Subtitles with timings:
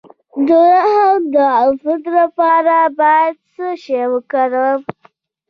[0.47, 4.81] د رحم د عفونت لپاره باید څه شی وکاروم؟